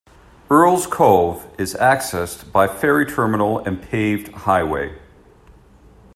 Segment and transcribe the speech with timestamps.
[0.49, 4.97] Earls Cove is accessed by ferry terminal and paved highway.